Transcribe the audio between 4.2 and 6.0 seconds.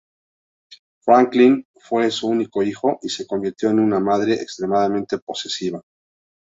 extremadamente posesiva.